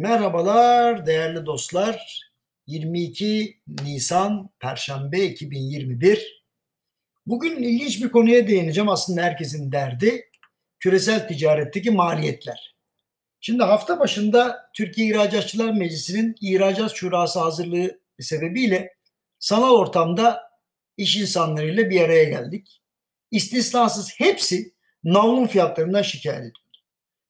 [0.00, 2.20] Merhabalar değerli dostlar.
[2.66, 6.44] 22 Nisan Perşembe 2021.
[7.26, 8.88] Bugün ilginç bir konuya değineceğim.
[8.88, 10.30] Aslında herkesin derdi
[10.78, 12.76] küresel ticaretteki maliyetler.
[13.40, 18.94] Şimdi hafta başında Türkiye İhracatçılar Meclisi'nin ihracat şurası hazırlığı sebebiyle
[19.38, 20.42] sanal ortamda
[20.96, 22.82] iş insanlarıyla bir araya geldik.
[23.30, 24.74] İstisnasız hepsi
[25.04, 26.54] navlun fiyatlarından şikayet ediyor.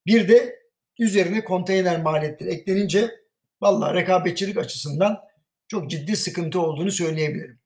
[0.07, 0.60] Bir de
[1.01, 3.11] üzerine konteyner maliyetleri eklenince
[3.61, 5.18] vallahi rekabetçilik açısından
[5.68, 7.61] çok ciddi sıkıntı olduğunu söyleyebilirim.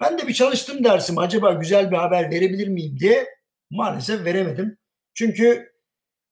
[0.00, 3.26] Ben de bir çalıştım dersim acaba güzel bir haber verebilir miyim diye
[3.70, 4.78] maalesef veremedim.
[5.14, 5.72] Çünkü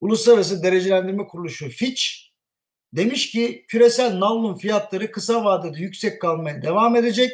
[0.00, 2.02] Uluslararası Derecelendirme Kuruluşu Fitch
[2.92, 7.32] demiş ki küresel navlun fiyatları kısa vadede yüksek kalmaya devam edecek.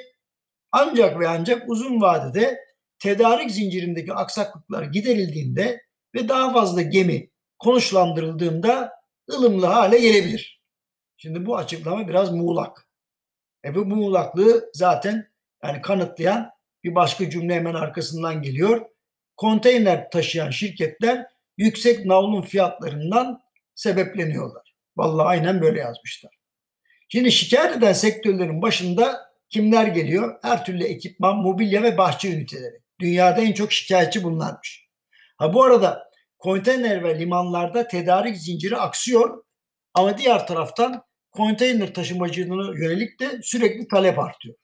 [0.73, 2.59] Ancak ve ancak uzun vadede
[2.99, 5.83] tedarik zincirindeki aksaklıklar giderildiğinde
[6.15, 10.63] ve daha fazla gemi konuşlandırıldığında ılımlı hale gelebilir.
[11.17, 12.87] Şimdi bu açıklama biraz muğlak.
[13.65, 15.33] E bu muğlaklığı zaten
[15.65, 16.51] yani kanıtlayan
[16.85, 18.87] bir başka cümle hemen arkasından geliyor.
[19.37, 23.43] Konteyner taşıyan şirketler yüksek navlun fiyatlarından
[23.75, 24.75] sebepleniyorlar.
[24.97, 26.33] Vallahi aynen böyle yazmışlar.
[27.09, 30.39] Şimdi şikayet eden sektörlerin başında kimler geliyor?
[30.43, 32.81] Her türlü ekipman, mobilya ve bahçe üniteleri.
[33.01, 34.89] Dünyada en çok şikayetçi bunlarmış.
[35.37, 36.12] Ha bu arada
[36.43, 39.45] konteyner ve limanlarda tedarik zinciri aksıyor
[39.95, 44.55] ama diğer taraftan konteyner taşımacılığına yönelik de sürekli talep artıyor.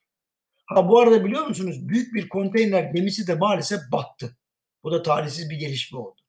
[0.67, 4.37] Ha bu arada biliyor musunuz büyük bir konteyner gemisi de maalesef battı.
[4.85, 6.21] Bu da talihsiz bir gelişme oldu.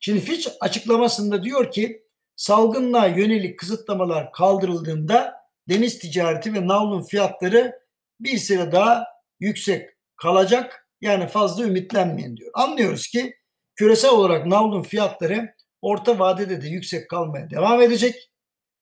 [0.00, 2.02] Şimdi Fitch açıklamasında diyor ki
[2.36, 5.34] salgınlığa yönelik kısıtlamalar kaldırıldığında
[5.68, 7.80] deniz ticareti ve navlun fiyatları
[8.20, 9.04] bir süre daha
[9.40, 10.88] yüksek kalacak.
[11.00, 12.50] Yani fazla ümitlenmeyin diyor.
[12.54, 13.38] Anlıyoruz ki
[13.78, 18.30] küresel olarak navlun fiyatları orta vadede de yüksek kalmaya devam edecek.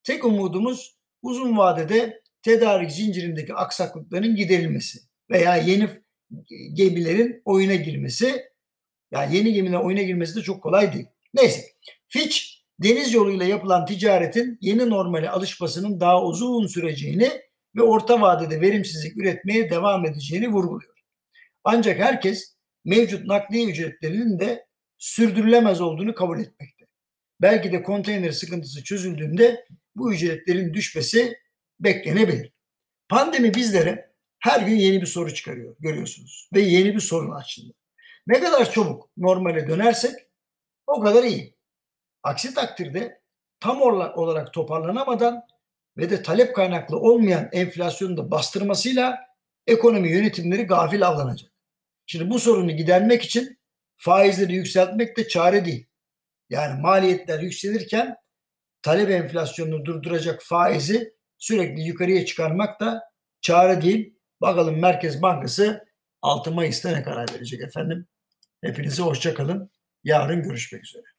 [0.03, 5.89] Tek umudumuz uzun vadede tedarik zincirindeki aksaklıkların giderilmesi veya yeni
[6.73, 8.43] gemilerin oyuna girmesi.
[9.11, 11.05] Yani yeni gemilerin oyuna girmesi de çok kolay değil.
[11.33, 11.61] Neyse.
[12.07, 12.37] Fitch
[12.79, 17.31] deniz yoluyla yapılan ticaretin yeni normale alışmasının daha uzun süreceğini
[17.75, 20.93] ve orta vadede verimsizlik üretmeye devam edeceğini vurguluyor.
[21.63, 22.55] Ancak herkes
[22.85, 24.66] mevcut nakliye ücretlerinin de
[24.97, 26.85] sürdürülemez olduğunu kabul etmekte.
[27.41, 29.65] Belki de konteyner sıkıntısı çözüldüğünde
[29.95, 31.37] bu ücretlerin düşmesi
[31.79, 32.51] beklenebilir.
[33.09, 37.73] Pandemi bizlere her gün yeni bir soru çıkarıyor görüyorsunuz ve yeni bir sorun açıldı.
[38.27, 40.15] Ne kadar çabuk normale dönersek
[40.87, 41.57] o kadar iyi.
[42.23, 43.21] Aksi takdirde
[43.59, 45.43] tam olarak toparlanamadan
[45.97, 49.19] ve de talep kaynaklı olmayan enflasyonu da bastırmasıyla
[49.67, 51.51] ekonomi yönetimleri gafil avlanacak.
[52.05, 53.59] Şimdi bu sorunu gidermek için
[53.97, 55.87] faizleri yükseltmek de çare değil.
[56.49, 58.15] Yani maliyetler yükselirken
[58.81, 63.03] talep enflasyonunu durduracak faizi sürekli yukarıya çıkarmak da
[63.41, 64.17] çare değil.
[64.41, 65.85] Bakalım Merkez Bankası
[66.21, 68.07] 6 Mayıs'ta ne karar verecek efendim.
[68.61, 69.71] Hepinize hoşçakalın.
[70.03, 71.16] Yarın görüşmek üzere.